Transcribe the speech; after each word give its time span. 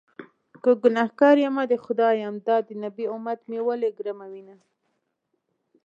که 0.63 0.71
ګنهکار 0.83 1.35
يمه 1.45 1.63
د 1.67 1.73
خدای 1.83 2.15
یم- 2.23 2.41
دا 2.47 2.57
د 2.67 2.69
نبي 2.83 3.05
امت 3.15 3.39
مې 3.49 3.59
ولې 3.67 3.89
ګرموینه 3.97 4.55